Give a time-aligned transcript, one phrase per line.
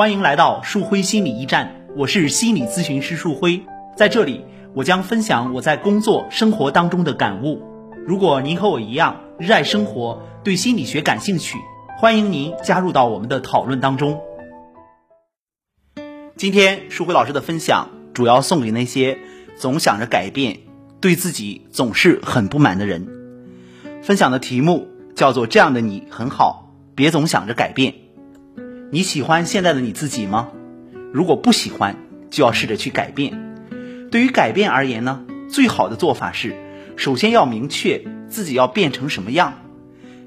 [0.00, 7.60] 欢迎来到树辉心理驿站，我是心理咨询师树辉，在这里我将分享我在工作生活当中的感悟。
[8.06, 11.58] 如果您和我一样热爱生活，对心理学感兴趣，
[11.98, 14.18] 欢迎您加入到我们的讨论当中。
[16.34, 19.18] 今天树辉老师的分享主要送给那些
[19.58, 20.60] 总想着改变、
[21.02, 23.06] 对自己总是很不满的人。
[24.00, 27.96] 分享的题目叫做“这样的你很好，别总想着改变”。
[28.92, 30.48] 你喜欢现在的你自己吗？
[31.12, 31.94] 如果不喜欢，
[32.28, 33.56] 就要试着去改变。
[34.10, 36.56] 对于改变而言呢，最好的做法是，
[36.96, 39.62] 首先要明确自己要变成什么样，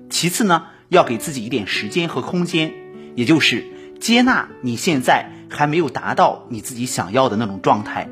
[0.09, 2.73] 其次呢，要给自己一点时间和空间，
[3.16, 3.66] 也就是
[3.99, 8.07] 接纳你现在还没有达到你自己想要的那种状态，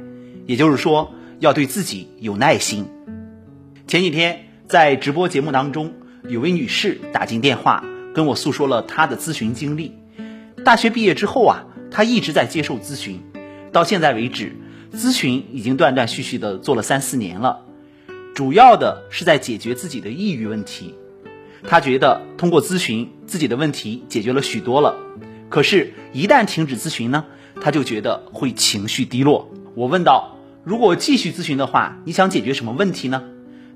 [0.48, 2.88] 也就是说，要对自己有耐心。
[3.88, 5.94] 前几天在直播节目当中，
[6.28, 10.01] 有位女士打进电话跟我诉说了她的咨询经历。
[10.64, 13.20] 大学毕业之后啊，他一直在接受咨询，
[13.72, 14.56] 到现在为止，
[14.94, 17.62] 咨询已经断断续续的做了三四年了，
[18.36, 20.94] 主要的是在解决自己的抑郁问题。
[21.64, 24.96] 他觉得通过咨询，自己的问题解决了许多了。
[25.50, 27.26] 可是，一旦停止咨询呢，
[27.60, 29.52] 他就觉得会情绪低落。
[29.76, 33.24] 我问道：“如果继续咨询的话，你想解决什么问题呢？”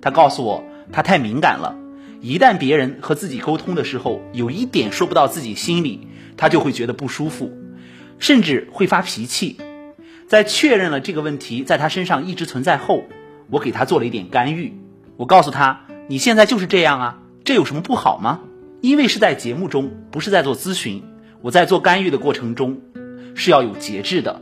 [0.02, 1.76] 他告诉我，他太敏感了，
[2.22, 6.08] 一旦别人和自己沟通的时候，有一点说不到自己心里。
[6.38, 7.52] 他就会觉得不舒服，
[8.20, 9.58] 甚至会发脾气。
[10.28, 13.04] 在确认了这个问题在他身上一直存在后，
[13.50, 14.74] 我给他做了一点干预。
[15.18, 18.42] 我告诉他：“你现在就是这样啊，这有什么不好吗？”
[18.82, 21.04] 因为是在节目中，不是在做咨询。
[21.42, 22.82] 我在做干预的过程中
[23.36, 24.42] 是要有节制的。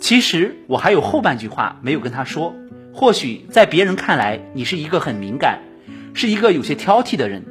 [0.00, 2.54] 其实我还有后半句话没有跟他说。
[2.92, 5.60] 或许在别人看来，你是一个很敏感，
[6.14, 7.44] 是一个有些挑剔的人，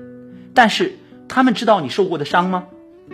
[0.53, 2.65] 但是他们知道你受过的伤吗？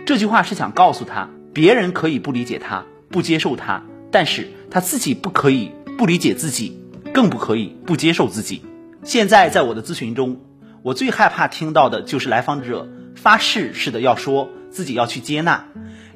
[0.06, 6.80] 这句话是想告诉他，别人可以不理解他，不接受他，但是他自己不可以不理解自己，
[7.12, 8.62] 更不可以不接受自己。
[9.02, 10.40] 现在在我的咨询中，
[10.82, 15.66] 我最害怕听到的就是来访者发誓似的要说自己要去接纳，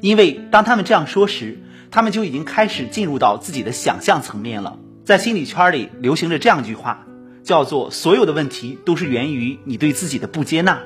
[0.01, 1.59] 因为当他们这样说时，
[1.91, 4.79] 他们就已经开始进入到自己的想象层面了。
[5.05, 7.07] 在心理圈里流行着这样一句话，
[7.43, 10.81] 叫做“所有的问题都是源于你对自己的不接纳”。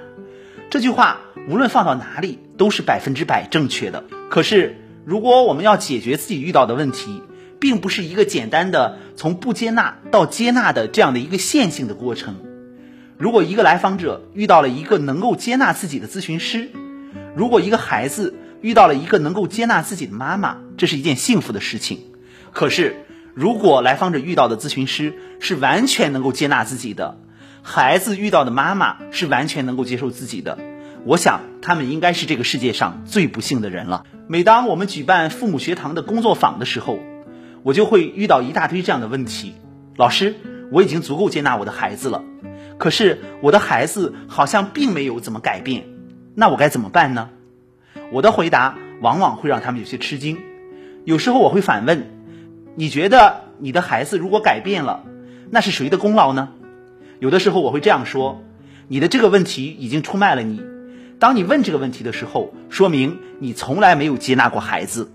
[0.70, 4.04] 这句话无论放到哪里都是百分之百正确的。
[4.30, 7.22] 可是，如果我们要解决自己遇到的问题，
[7.58, 12.36] 并不是一个简单的从不接纳到接纳的这样的一个线性的过程。
[13.18, 16.68] 如果一个来访者遇到了一个能够接纳自己的咨询师，
[17.34, 22.00] 如果一个孩子遇到了一个能够接纳自己的妈妈，这是一件幸福的事情。
[22.52, 27.18] 可是，如果来访者遇到的咨询师是完全能够接纳自己的，
[27.62, 30.58] 孩子遇到的妈妈是完全能够接受自己的，
[31.06, 34.04] 我想他们应该是这个世界上最不幸的人了。
[34.26, 36.98] 每当我们举办父母学堂的工作坊的时候，
[37.62, 39.54] 我就会遇到一大堆这样的问题。
[39.94, 40.34] 老师，
[40.72, 42.24] 我已经足够接纳我的孩子了，
[42.76, 45.84] 可是我的孩子好像并没有怎么改变，
[46.34, 47.30] 那我该怎么办呢？
[48.10, 50.38] 我的回答往往会让他们有些吃惊。
[51.04, 52.10] 有时候我会反问：
[52.74, 55.04] 你觉得你的孩子如果改变了，
[55.50, 56.48] 那是谁的功劳呢？
[57.20, 58.42] 有的时候我会这样说
[58.88, 60.60] ：“你的这个问题已经出卖了你。
[61.18, 65.12] 当你问这个问题的时候，说明你从来没有接纳过孩子。”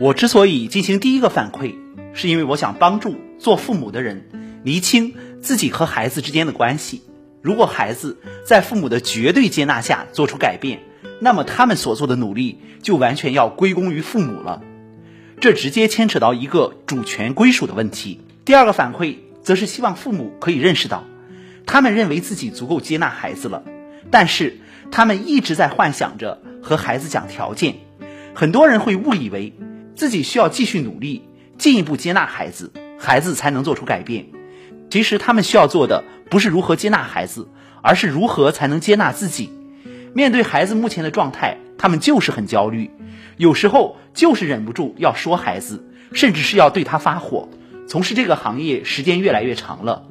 [0.00, 1.76] 我之所以进行第一个反馈，
[2.14, 4.28] 是因为我想帮助做父母的人
[4.64, 7.02] 厘清自己和孩子之间的关系。
[7.42, 10.80] 如果孩子在父母的绝对接纳下做出改变，
[11.20, 14.62] 那么他们所做的努力就完全要归功于父母了。
[15.40, 18.20] 这直接牵扯到一个主权归属的问题。
[18.44, 21.04] 第二个反馈则是希望父母可以认识到。
[21.66, 23.62] 他们认为自己足够接纳孩子了，
[24.10, 24.58] 但是
[24.90, 27.76] 他们一直在幻想着和孩子讲条件。
[28.34, 29.54] 很多人会误以为
[29.94, 31.28] 自己需要继续努力，
[31.58, 34.26] 进一步接纳孩子，孩子才能做出改变。
[34.90, 37.48] 其实他们需要做的不是如何接纳孩子，
[37.82, 39.50] 而是如何才能接纳自己。
[40.14, 42.90] 面对孩子目前的状态，他们就是很焦虑，
[43.36, 47.48] 有时候就是忍不住要说孩子，甚至是要对他发火。
[47.88, 50.06] 从事这个行业时间越来越长了。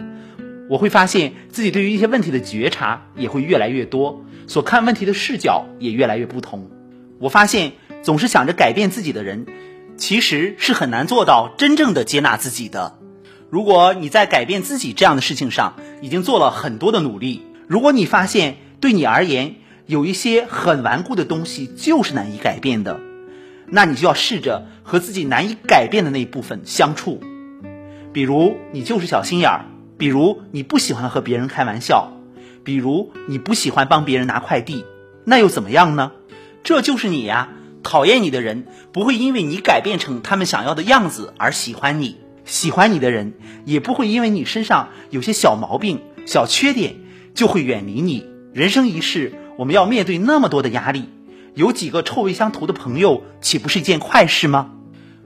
[0.70, 6.70] 我会发现自己对于一些问题的觉察也会越来越多，所看问题的视角也越来越不同。
[7.20, 9.46] 我发现总是想着改变自己的人，
[9.98, 12.98] 其实是很难做到真正的接纳自己的。
[13.50, 19.56] 如果你在改变自己这样的事情上已经做了很多的努力，如果你发现对你而言
[19.86, 23.00] 有一些很顽固的东西就是难以改变的，
[23.68, 27.22] 那你就要试着和自己难以改变的那一部分相处。
[28.14, 29.66] 比如你就是小心眼儿。
[29.98, 32.12] 比如你不喜欢和别人开玩笑，
[32.64, 34.86] 比如你不喜欢帮别人拿快递，
[35.26, 36.12] 那又怎么样呢？
[36.64, 37.50] 这就是你呀，
[37.84, 43.34] 讨厌你的人不会因为你改变成他们想要的样子而喜欢你，喜欢你的人
[43.66, 46.96] 也不会因为你身上有些小毛病、小缺点
[47.34, 48.26] 就会远离你。
[48.54, 51.10] 人生一世，我们要面对那么多的压力，
[51.54, 54.72] 有几个臭味相投的朋友，岂不是一件快事吗？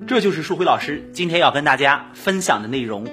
[0.07, 3.05] 这就是树辉老师今天要跟大家分享的内容。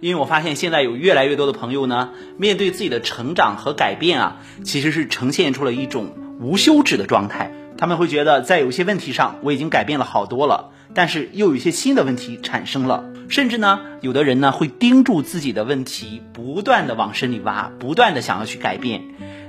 [0.00, 7.52] 因为我发现现在有越来越多的朋友呢，面对自己的成长和改变啊，其实是呈现出了一种无休止的状态。
[7.76, 13.04] 他们会觉得在有些问题上我已经改变了好多了，但是又有一些新的问题产生了。
[13.28, 19.02] 甚至呢，有的人呢会盯住自己的问题，不断的往深里挖，不断的想要去改变。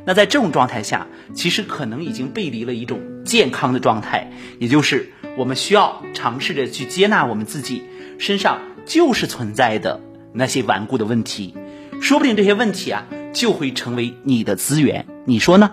[0.05, 7.83] 那在这种状态下，其实可能已经背离了一种健康的状态，也就是我们需要尝试着去接纳我们自己
[8.17, 10.01] 身上就是存在的。
[10.33, 11.55] 那些顽固的问题，
[12.01, 15.71] 说不定这些问题啊就会成为你的资源，你说呢？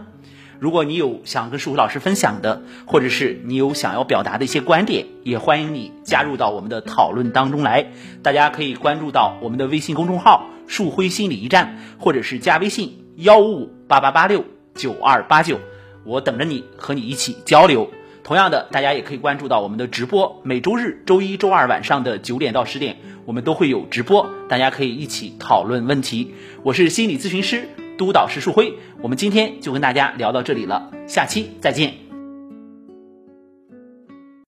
[0.58, 7.92] 如果你有想跟树辉老师分享的，或者是你有想要表达的一些观点，也欢迎你加入到我们的讨论当中来。
[8.22, 15.60] 大家可以关注到我们的微信公众号“树辉心理驿站”，或者是加微信幺五五八八八六九二八九，
[16.04, 17.90] 我等着你和你一起交流。
[18.26, 26.34] 同样的，大家也可以关注到我们的直播，每周日、周一、周二晚上的九点到十点，我们都会有直播，大家可以一起讨论问题。
[26.64, 32.05] 我是心理咨询师、督导师树辉，我们今天就跟大家聊到这里了，下期再见。